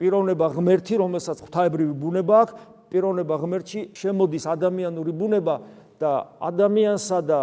[0.01, 2.55] პიროვნება ღმერთი, რომელსაც ღვთაებრივი ბუნება აქვს,
[2.91, 5.55] პიროვნება ღმერთში შემოდის ადამიანური ბუნება
[6.01, 7.41] და ადამიანსა და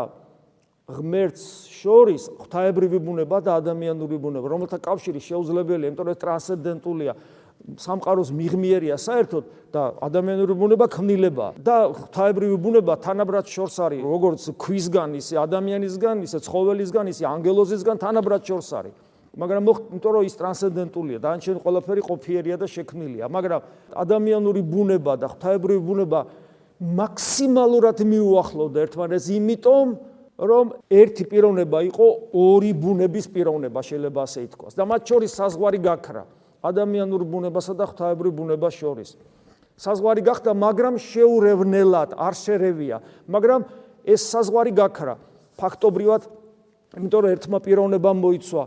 [0.90, 7.14] ღმერთს შორის ღვთაებრივი ბუნება და ადამიანური ბუნება, რომელთა კავშირი შეუძლებელია, იმიტომ რომ ტრანსცენდენტულია.
[7.60, 15.20] სამყაროს მიღმიერია საერთოდ და ადამიანური ბუნება ქმნილება და ღვთაებრივი ბუნება თანაბრად შორს არის როგორც ქვისგან
[15.20, 18.96] ისე ადამიანისგან ისე ცხოველისგან ისე ანგელოზისგან თანაბრად შორს არის
[19.40, 23.62] მაგრამ იმიტომ რომ ის ტრანსცენდენტულია და ანჩენ ყველაფერი ყოფიერია და შექმნილია მაგრამ
[24.08, 26.20] ადამიანური ბუნება და ღვთაებრივი ბუნება
[26.80, 30.09] მაქსიმალურად მიუახლოვდა ერთმანეთს იმიტომ რომ
[30.40, 34.74] ერთი პიროვნება იყო ორი ბუნების პიროვნება შეიძლება ასე ითქვას.
[34.76, 36.24] და მათ შორის საზღვარი გაქრა.
[36.64, 39.10] ადამიანურ ბუნებასა და ღვთაებრივ ბუნებას შორის.
[39.80, 42.98] საზღვარი გახდა, მაგრამ შეურევნელად არ შერევია,
[43.28, 43.62] მაგრამ
[44.08, 45.16] ეს საზღვარი გაქრა.
[45.60, 46.22] ფაქტობრივად,
[47.00, 48.64] იმიტომ რომ ერთმა პიროვნებამ მოიცვა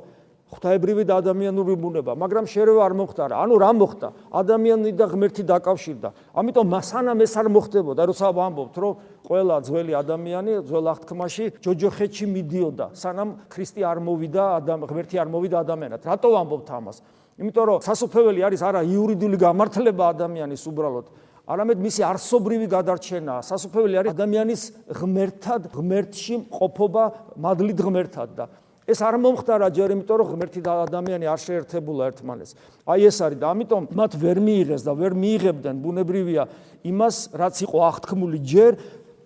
[0.52, 3.30] ღვთაებრივი და ადამიანური ბუნება, მაგრამ შერევა არ მომختار.
[3.32, 4.08] ანუ რა მოხდა?
[4.36, 6.08] ადამიანი და ღმერთი დაკავშირდა.
[6.36, 8.92] ამიტომ მასანამ ეს არ მოხდებოდა, როცა ვამბობთ, რომ
[9.24, 14.44] ყველა ძველი ადამიანი ძველ აღთქმაში ჯოჯოხეთში მიდიოდა, სანამ ქრისტე არ მოვიდა,
[14.92, 16.00] ღმერთი არ მოვიდა ადამიანად.
[16.04, 16.96] რატო ვამბობთ ამას?
[17.40, 21.06] იმიტომ რომ სასופველი არის არა იურიდიული გამართლება ადამიანის უბრალოდ,
[21.48, 23.40] არამედ მისი არსობრივი გადარჩენაა.
[23.40, 24.62] სასופველი არის ადამიანის
[25.00, 27.04] ღმერთად, ღმერთში მყოფობა
[27.40, 28.44] მადლით ღმერთად და
[28.82, 32.52] ეს არ მომხდარა ჯერ, იმიტომ რომ ღმერთი და ადამიანი არ შეერთებულა ერთმანეთს.
[32.82, 36.42] აი ეს არის და ამიტომ მათ ვერ მიიღეს და ვერ მიიღებდნენ ბუნებრივია
[36.82, 38.72] იმას, რაც იყო აღთქმული ჯერ,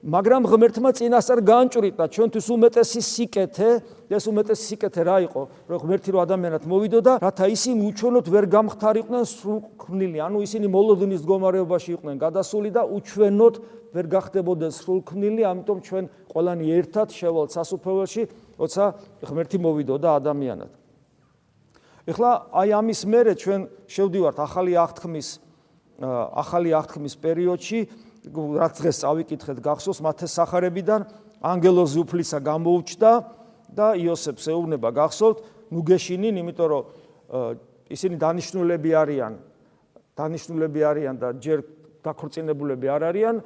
[0.06, 2.04] მაგრამ ღმერთმა წინასწარ განჭვრიტა.
[2.14, 3.70] ჩვენთვის უმეტესი სიკეთე,
[4.06, 8.44] ეს უმეტესი სიკეთე რა იყო, რომ ღმერთი რო ადამიანად მოვიდო და რათა ისინი უჩვენოდ ვერ
[8.46, 13.54] გამختارიყვნენ სრულქმნილი, ანუ ისინი მოლოდნის მდგომარეობაში იყვნენ გადასული და უჩვენოდ
[13.96, 18.22] ვერ გახდებოდნენ სრულქმნილი, ამიტომ ჩვენ ყველანი ერთად შევალთ სასუფეველში.
[18.56, 18.84] როცა
[19.22, 20.70] ღმერთი მოვიდოდა ადამიანად.
[22.06, 25.28] ეხლა აი ამის მერე ჩვენ შევდივართ ახალი აღთქმის
[26.42, 27.78] ახალი აღთქმის პერიოდში
[28.30, 31.00] რაც დღეს წავიკითხეთ გახსოვს მათეს სახარებიდან
[31.40, 33.10] ანგელოზი უფლისა გამოუჩდა
[33.76, 35.36] და იოსებს ეუბნება გახსოვთ.
[35.66, 36.82] ნუგეშინინ იმიტომ რომ
[37.90, 39.32] ისინი დანიშნულები არიან
[40.16, 41.58] დანიშნულები არიან და ჯერ
[42.06, 43.36] დაქორწინებულები არ არიან.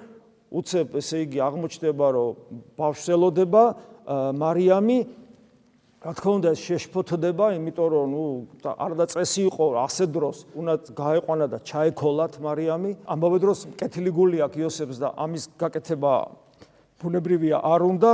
[0.50, 2.34] უცებ ესე იგი აღმოჩნდება რომ
[2.74, 3.62] ბავშველოდება
[4.10, 4.98] მარიამი
[6.00, 8.24] რა თქმა უნდა შეშფოთდება, იმიტომ რომ ნუ
[8.64, 12.90] არ და წესი იყო ასე დროს, უნდა გაეყვანა და ჩაეკოლათ მარიამი.
[13.04, 16.12] ამავე დროს კეთილი გული აქვს იოსებს და ამის გაკეთება
[17.04, 18.10] ბუნებრივია არ უნდა.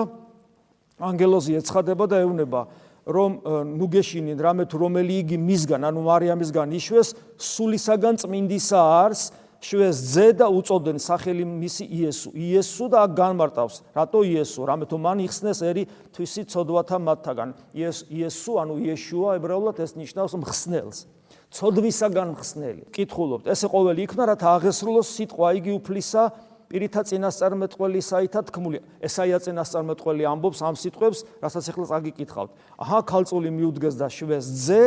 [0.96, 2.60] ანგელოზი ეცხადება და ეუბნება,
[3.06, 3.30] რომ
[3.78, 9.20] ნუგეშინი რამე თუ რომელი იგი მისგან, ანუ მარიამისგან იშვეს, სულისაგან წმინდისა არს.
[9.60, 12.30] შვეს ძე და უწოდენ სახელი მისი იესო.
[12.36, 14.62] იესო და განმარტავს, რატო იესო?
[14.68, 17.50] რამე თუ მან იხსნეს ერი თვისი ცოდვათა მათთაგან.
[17.74, 20.98] იესო, ანუ იეშუა ებრაულად ეს ნიშნავს მხსნელს.
[21.56, 22.82] ცოდვისაგან მხსნელი.
[22.92, 26.22] კითხულობთ, ესე ყოველი იქნა რათა აღესრულოს სიტყვა იგი უფლისა
[26.66, 28.16] პირითა წინასწარმეტყველისა
[28.50, 28.82] თქმული.
[29.00, 32.50] ესაია წინასწარმეტყველი ამბობს ამ სიტყვებს, რასაც ახლა წაგიკითხავთ.
[32.82, 34.82] აჰა, ქალწული მიუდგეს და შვეს ძე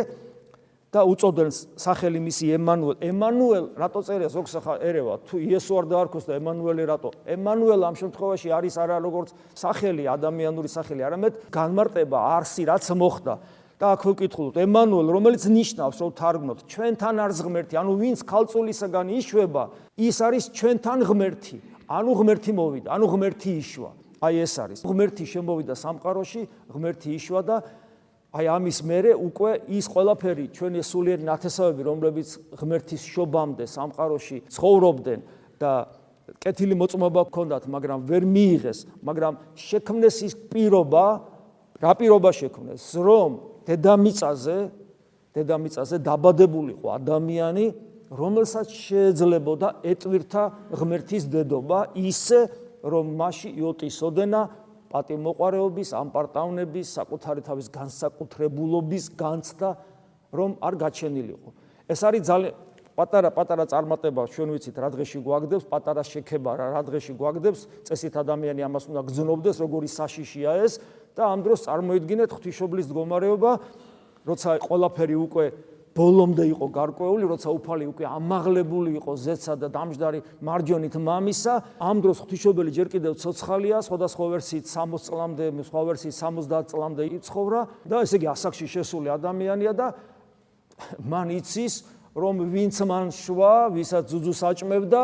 [0.89, 2.95] და უწოდენ სახელი მისი ემანუელ.
[3.05, 5.21] ემანუელ რატო წერია ზოგ სახა ერევა?
[5.29, 7.09] თუ იესო არ დაარქოს და ემანუელი რატო?
[7.29, 13.33] ემანუელ ამ შემთხვევაში არის არა როგორც სახელი, ადამიანური სახელი, არამედ განმარტება არსი, რაც მოხდა.
[13.79, 19.63] და აქ ვკითხულობთ, ემანუელ, რომელიც ნიშნავს, რომ თარგმნოთ, ჩვენთან არის ღმერთი, ანუ ვინც ქალწულისაგან იშვება,
[19.95, 21.57] ის არის ჩვენთან ღმერთი.
[21.87, 23.91] ანუ ღმერთი მოვიდა, ანუ ღმერთი იშვა.
[24.19, 24.79] აი ეს არის.
[24.83, 26.41] ღმერთი შემოვიდა სამყაროში,
[26.75, 27.55] ღმერთი იშვა და
[28.29, 32.29] აი ამის მერე უკვე ის ყველაფერი ჩვენი სულიერი ნათესავები რომლებიც
[32.61, 35.19] ღმერთის შობამდე სამყაროში ცხოვრობდნენ
[35.57, 35.71] და
[36.37, 41.05] კეთილი მოწმობა ჰქონდათ მაგრამ ვერ მიიღეს მაგრამ შექმნეს ის პირობა
[41.81, 42.83] რა პირობა შექმნეს?
[43.01, 43.29] რომ
[43.65, 44.57] დედამიწაზე
[45.33, 47.65] დედამიწაზე დაბადებულიყო ადამიანი
[48.13, 50.43] რომელსაც შეეძლებოდა ეტვირთა
[50.77, 52.39] ღმერთის დედობა ისე
[52.85, 54.41] რომ მასში იოტისოდენა
[54.89, 59.69] პატიმოყარეობის, ამპარტავნების, საკუთარი თავის განსაკუთრებულობის განცდა
[60.33, 61.49] რომ არ გაჩენილიყო.
[61.89, 62.53] ეს არის ძალიან
[62.99, 68.61] პატარა პატარა წარმატება ჩვენ ვიცით რა დღეში გვაგდებს, პატარა შექება რა დღეში გვაგდებს, წესით ადამიანი
[68.67, 70.73] ამას უნდა გძნობდეს, როგორი საშიშია ეს
[71.15, 73.51] და ამ დროს წარმოიდგინეთ ღვთისმშობლის მდგომარეობა,
[74.27, 75.45] როცა ყველაფერი უკვე
[75.99, 82.23] ბოლომდე იყო გარკვეული, როცა უფალი უკვე ამაღლებული იყო ზეცსა და დამждარი მარჯვენით მამისა, ამ დროს
[82.23, 88.15] ღვთისმშობელი ჯერ კიდევ ცოცხალია, სხვადასხვა ვერსიით 60 წლამდე, სხვა ვერსიით 70 წლამდე იცხოვრა და ესე
[88.15, 89.87] იგი ასაკში შესული ადამიანია და
[91.03, 91.73] მან იცის,
[92.15, 95.01] რომ ვინც მან შვა, ვისაც ძუძუს აჭმევდა,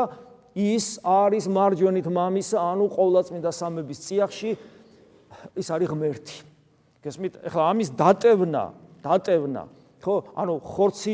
[0.55, 4.51] ის არის მარჯვენით მამისა, ანუ ყოვლადწმინდა სამების წიაღში
[5.59, 6.37] ის არის ღმერთი.
[7.03, 7.33] გესმით?
[7.43, 8.63] ეხლა ამის დატევნა,
[9.03, 9.63] დატევნა
[10.03, 11.13] ხო ანუ ხორცი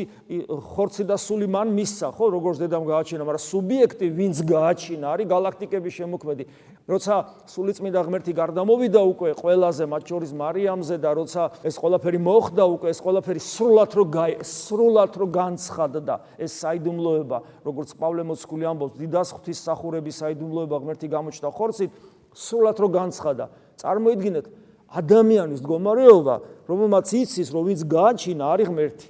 [0.74, 5.92] ხორცი და სული მან მისცა ხო როგორც დედამ გააჩინა მაგრამ სუბიექტი ვინც გააჩინა არის galaktikების
[5.98, 6.44] შემოქმედი.
[6.82, 7.14] როცა
[7.46, 12.98] სულიწმიდა ღმერთი გარდამოვიდა უკვე ყველაზე მათ შორის მარიამზე და როცა ეს ყველაფერი მოხდა უკვე ეს
[13.06, 14.04] ყველაფერი სრულად რო
[14.42, 21.90] სრულად რო განცხადდა ეს საიდუმლოება როგორც პავლე მოციქული ამბობს დიდას ღვთისმსახურების საიდუმლოება ღმერთი გამოჩნდა ხორცით
[22.34, 23.44] სრულად რო განცხადა.
[23.78, 24.46] წარმოიდგინეთ
[24.92, 26.34] ადამიანის მდგომარეობა,
[26.68, 29.08] რომელმაც იცის, რომ ვინც გააჩინა, არის ღმერთი.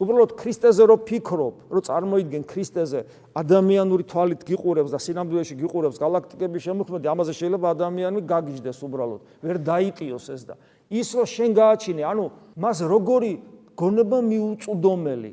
[0.00, 3.00] უბრალოდ ქრისტეზე რო ფიქრობ, რო წარმოიდგენ ქრისტეზე
[3.36, 10.26] ადამიანური თვალით გიყურებს და სინამდვილეში გიყურებს galaktikების შემოქმედი, ამაზე შეიძლება ადამიანი გაგიჟდეს უბრალოდ, ვერ დაიტიოს
[10.32, 10.54] ეს და
[10.88, 12.24] ის რო შენ გააჩინე, ანუ
[12.56, 13.32] მას როგორი
[13.76, 15.32] გონება მიუწვდომელი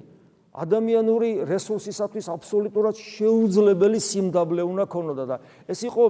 [0.58, 5.38] ადამიანური რესურსისათვის აბსოლუტურად შეუძლებელი სიმდაბლე უნდა ქონოდა და
[5.70, 6.04] ეს იყო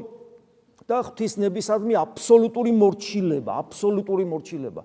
[0.88, 4.82] და ღვთისნებისადმი აბსოლუტური მორჩილება, აბსოლუტური მორჩილება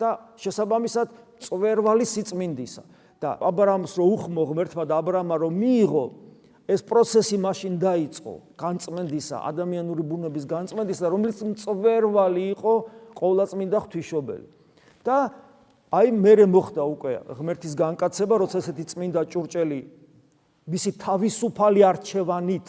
[0.00, 0.08] და
[0.40, 1.08] შესაბამისად
[1.42, 2.82] წვერვალი სიწმინდისა.
[3.20, 6.04] და აბრამს რო უხმო ღმერთმა და აბრამა რო მიიღო
[6.72, 12.72] ეს პროცესი მაშინ დაიწყო განწმენდისა, ადამიანური ბუნების განწმენდისა, რომელიც მწვერვალი იყო
[13.20, 14.46] ყოვლადწმინდა ღვთისმშობელი.
[15.04, 15.16] და
[15.90, 19.80] აი მერე მოხდა უკვე ღმერთის განკაცება, როცა ესეთი წმინდა ჭურჭელი
[20.70, 22.66] მისი თავისუფალი არჩევანით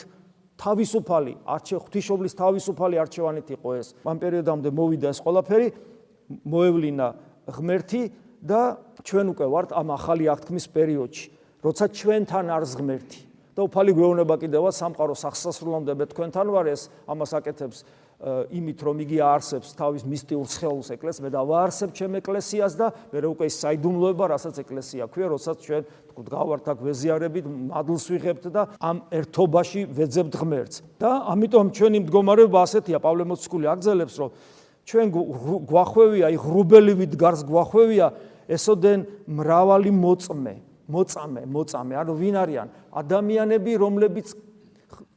[0.62, 3.88] თავისუფალი არჩე ღვთისმშობლის თავისუფალი არჩევანით იყო ეს.
[4.06, 5.67] ამ პერიოდამდე მოვიდა ეს ყველაფერი,
[6.45, 7.08] მოევლინა
[7.50, 8.02] ღმერთი
[8.45, 8.62] და
[9.02, 11.28] ჩვენ უკვე ვართ ამ ახალი აღთქმის პერიოდში,
[11.65, 13.21] როცა ჩვენთან არის ღმერთი.
[13.52, 17.84] და უფალი გვეუბნება კიდევაც სამყარო სახსასრულამდე მე თქვენთან ვარ ეს ამას აკეთებს
[18.21, 23.19] იმით რომ იგი არსებს თავის მისტიურ სხეულს ეკლესიას მე და ვარსებ ჩემ ეკლესიას და მე
[23.34, 28.62] უკვე ის საიდუმლოება რასაც ეკლესია ქვია როდესაც ჩვენ თქო გავართ აქ ვეზიარებით მადლს ვიღებთ და
[28.77, 30.77] ამ ერთობაში ვეძებთ ღმერთს.
[31.01, 34.29] და ამიტომ ჩვენი მდგომარეობა ასეთია პავლე მოციქული აგზელებს რომ
[34.86, 35.07] ჩვენ
[35.65, 38.07] გვახვევია აი ღრუბელივით გარს გვახვევია
[38.53, 38.99] ესოდენ
[39.34, 40.55] მრავალი მოწმე
[40.91, 42.67] მოწამე მოწამე ანუ ვინ არიან?
[42.91, 44.27] ადამიანები რომლებიც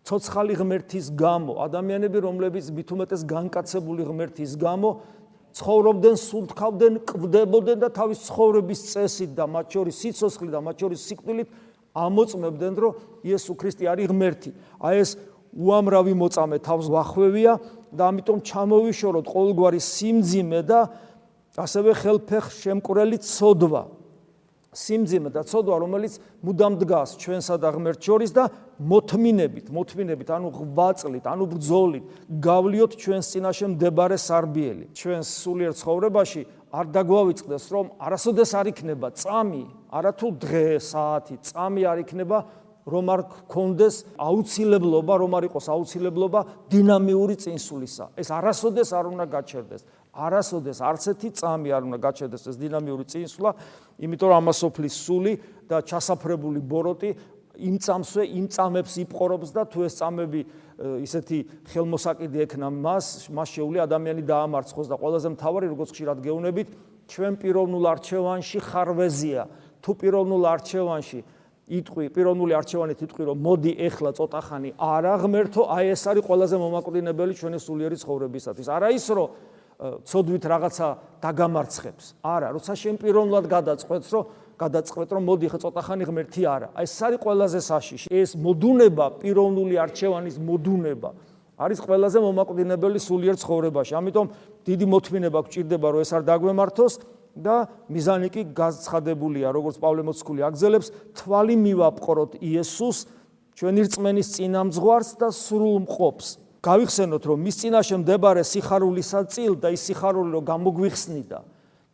[0.04, 4.90] ცოცხალი ღმერთის გამო, ადამიანები, რომლებიც მithumetes განკაცებული ღმერთის გამო
[5.54, 11.48] ცხოვრობდნენ, სულთქავდნენ, კვდებოდნენ და თავის ცხოვრების წესით და მათ შორის სიცოცხლით და მათ შორის სიკვდილით
[11.94, 12.92] ამოწმებდნენ, რომ
[13.24, 14.50] იესო ქრისტე არის ღმერთი.
[14.82, 15.10] აი ეს
[15.54, 17.52] უამრავი მოწამე თავს ვახვევია
[17.94, 20.80] და ამიტომ ჩამოვიშოროთ ყოველგვარი სიმძიმე და
[21.54, 23.82] ასევე ხელფეხ შემკვრელი ცოდვა.
[24.74, 28.44] სიმძიმე და ცოდვა, რომელიც მუდამ დგას ჩვენსა და ღმერთს შორის და
[28.82, 32.04] მოთმინებით, მოთმინებით, ანუ ღვაწლით, ანუ ბრძოლით,
[32.42, 34.86] გავლიოთ ჩვენს წინაშე მდებარე სარბიელი.
[34.98, 36.42] ჩვენს სულიერ ცხოვრებაში
[36.74, 42.38] არ დაგვავიწყდეს, რომ არასოდეს არ იქნება წამი, არათუ დღე, საათი, წამი არ იქნება,
[42.84, 48.12] რომ არ გქონდეს აუცილებლობა, რომ არ იყოს აუცილებლობა დინამიური წინსულისა.
[48.20, 49.82] ეს არასოდეს არ უნდა გაჩერდეს.
[50.14, 53.50] არასოდეს არც ერთი წამი არ უნდა გაჩერდეს ეს დინამიური წინსვლა,
[53.98, 55.32] იმიტომ რომ ამასოფლის სული
[55.68, 57.10] და ჩასაფრებული ბოროტი
[57.54, 60.40] იმ წამსვე იმ წამებს იპყრობს და თუ ეს წამები
[61.06, 61.38] ისეთი
[61.70, 66.68] ხელმოსაკიდი ექნა მას, მას შეუძლია ადამიანი დაამარცხოს და ყველაზე მთავარი როგორც ხშირად გეუბნებით,
[67.06, 69.42] ჩვენ პიროვნულ არჩევანში ხარვეზია.
[69.84, 71.20] თუ პიროვნულ არჩევანში
[71.64, 76.56] იტყვი პიროვნული არჩევანით იტყვი რომ მოდი ეხლა ცოტა ხანი არა ღმერთო, აი ეს არის ყველაზე
[76.60, 78.66] მომაკვდინებელი ჩვენი სულიერი ცხოვრებისათვის.
[78.68, 79.28] არა ის რომ
[79.80, 80.86] ცოდვით რაღაცა
[81.24, 82.04] დაგამარცხებს.
[82.22, 86.68] არა, როცა შენ პიროვნულად გადაწყვეტს, რომ გადაწყვეტ, რომ მოდი ხა ცოტა ხანი ღმერთი არა.
[86.78, 88.08] აი ეს არის ყველაზე საშიში.
[88.10, 91.10] ეს მოდუნება, პიროვნული არჩევანის მოდუნება
[91.54, 93.94] არის ყველაზე მომაკვდინებელი სულიერ ცხოვრებაში.
[93.94, 94.26] ამიტომ
[94.66, 96.94] დიდი მოთმინება გვჭირდება, რომ ეს არ დაგვემართოს
[97.34, 97.56] და
[97.90, 102.98] მიზანი კი გაცხადებულია, როგორც პავლე მოციქული აგზელებს, თვალი მივაპყროთ იესოს
[103.54, 106.26] ჩვენი რწმენის წინამძღვარს და სრულ მყოფს.
[106.64, 111.38] გავიხსენოთ რომ მის წინაშე მდებარე სიხარულისა წილ და ის სიხარული რომ გამოგვიხსნიდა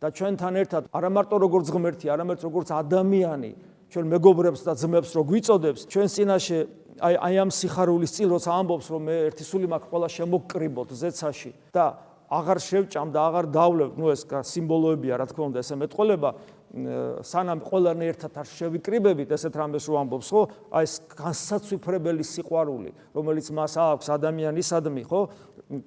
[0.01, 3.51] და ჩვენთან ერთად არა მარტო როგორც ღმერთი, არამედ როგორც ადამიანი,
[3.91, 6.59] ჩვენ მეგობრებს და ძმებს რო გვიწოდებს, ჩვენ წინაშე
[7.01, 11.51] აი აი ამ სიხარულის წილ როცა ამბობს რომ მე ერთი სული მაქვს ყველა შემოგკრიბოთ ზეცაში
[11.75, 11.85] და
[12.31, 16.29] აღარ შევჭამ და აღარ დავლევ, ნუ ეს სიმბოლოებია, რა თქმა უნდა, ესე მეტყოლება,
[16.71, 20.43] სანამ ყველანი ერთად არ შევიკრიბებით ესეთ რამეს რო ამბობს ხო?
[20.71, 25.21] აი ეს განსაცვიფრებელი სიყვარული რომელიც მას აქვს ადამიანისადმი ხო?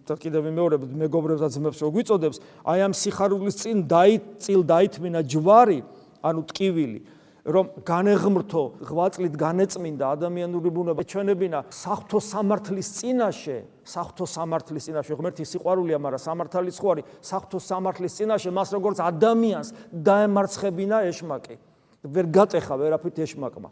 [0.04, 5.80] და კიდევ მეორებ მეგობრებს და ძმებს რო გვიწოდებს აი ამ სიხარულის წინ დაიწილ დაითმინა ჯვარი
[6.20, 7.00] ანუ ტკივილი
[7.44, 11.04] რომ განეღმრთო ღვაწლით განეწმინდა ადამიანური ბუნება.
[11.04, 18.12] ჩვენებინა საფრთხო სამართლის წინაშე საფრთხო სამართლის წინაშე ღმერთის სიყვარულია მაგრამ სამართალის ხო არის საფრთხო სამართლის
[18.16, 21.56] წინაშე მას როგორც ადამიანს დაემარცხებინა ეშმაკი.
[22.08, 23.68] ვერ გატეხა ვერაფრით ეშმაკმა.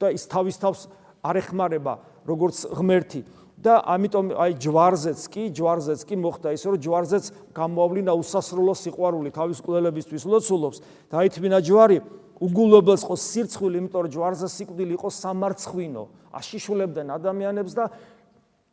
[0.00, 0.88] და ის თავის თავს
[1.20, 3.20] არ ეხმარება როგორც ღმერთი.
[3.60, 9.60] და ამიტომ აი ჯვარზეც კი ჯვარზეც კი მოხდა ისე რომ ჯვარზეც გამოავლინა უსასრულო სიყვარული თავის
[9.60, 10.80] კვლელებისთვის ლოცულობს.
[11.12, 12.00] დაითმინა ჯვარი
[12.40, 16.02] უგულობელს ხო სირცხვილი იმიტომ რომ ჯვარზე სიკვდილი იყო სამარცხვინო.
[16.32, 17.84] აშიშულებდნენ ადამიანებს და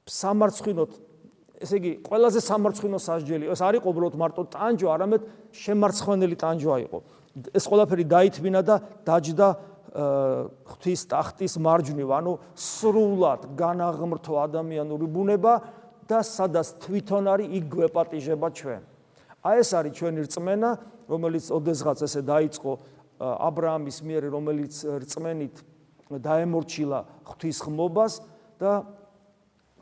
[0.08, 0.91] სამარცხვინოთ
[1.58, 3.45] ესე იგი ყველაზე სამარცხვინო სასჯელი.
[3.51, 6.97] ეს არ იყო უბრალოდ მარტო ტანჯვა არამედ შემარცხვენელი ტანჯვა იყო.
[7.58, 9.47] ეს ყველაფერი დაითმინა და დაჯდა
[9.97, 15.53] ღვთის ტახტის მარჯვნივ, ანუ სრულად განაღმრთო ადამიანური ბუნება
[16.06, 18.82] და სადაც თვითონ არის იქ გვეპატიჟება ჩვენ.
[19.41, 20.69] აი ეს არის ჩვენი რწმენა,
[21.10, 22.71] რომელიც ოდესღაც ესე დაიწყო
[23.19, 25.56] ა ブラ ამის მიერ, რომელიც რწმენით
[26.21, 28.13] დაემორჩილა ღვთის ხმობას
[28.62, 28.71] და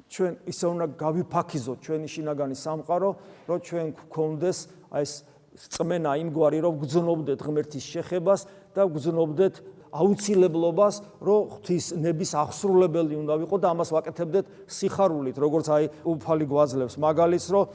[0.07, 3.09] ჩვენ ისე უნდა გავიფაქიზოთ ჩვენი შინაგანი სამყარო,
[3.49, 4.57] რომ ჩვენ გქონდეს
[4.95, 5.13] აი ეს
[5.55, 8.41] რწმენა იმგვარი, რომ გძნობდეთ ღმერთის შეხებას
[8.75, 9.55] და გძნობდეთ
[9.95, 16.95] აუცილებლობას, რომ ღვთის ნების აღსრულებელი უნდა ვიყო და ამას ვაკეთებდეთ სიხარულით, როგორც აი უფალი გვაძლევს
[16.99, 17.65] მაგალითს, რომ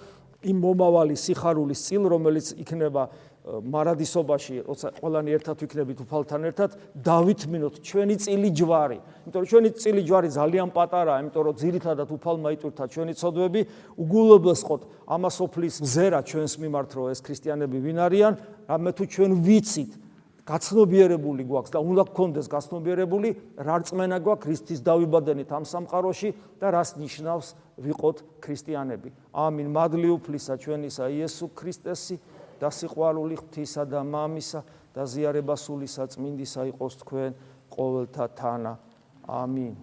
[0.40, 3.03] იმ მომავალი სიხარულის წილ, რომელიც იქნება
[3.51, 8.99] მარადისობაში, როცა ყველანი ერთად ვიქნებით უფალთან ერთად, დავითმინოთ ჩვენი წილი ჯვარი.
[9.27, 13.61] იმიტომ რომ ჩვენი წილი ჯვარი ძალიან პატარაა, იმიტომ რომ ძირითადად უფალმა იტვირთა ჩვენი ცოდვები,
[13.99, 18.33] უგულობელს ყოთ ამასოფლის ზერა ჩვენს მიმართ, რომ ეს ქრისტიანები ვინ არიან,
[18.71, 19.93] რამე თუ ჩვენ ვიცით
[20.51, 23.29] გაცნობიერებული გვაქვს და უნდა გქონდეს გაცნობიერებული
[23.61, 27.47] რა რწმენა გვაქვს ქრისტის დავიბადენით ამ სამყაროში და რას ნიშნავს
[27.79, 29.09] ვიყოთ ქრისტიანები.
[29.31, 29.67] ამინ.
[29.71, 32.19] მადლი უფლისა ჩვენისა იესო ქრისტესი
[32.61, 34.61] და სიყვარული ღვთისა და მამისა
[34.94, 37.33] და ზიარება სული საწმინდისა იყოს თქვენ
[37.73, 38.73] ყოველთა თანა.
[39.27, 39.75] ამინ.